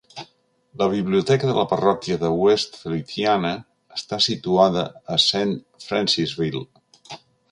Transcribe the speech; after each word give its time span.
La 0.81 0.85
Biblioteca 0.93 1.49
de 1.49 1.57
la 1.57 1.65
Parròquia 1.73 2.17
de 2.23 2.31
West 2.45 2.79
Feliciana 2.85 3.51
està 3.99 4.21
situada 4.29 4.87
a 5.17 5.21
Saint 5.27 5.55
Francisville. 5.89 6.65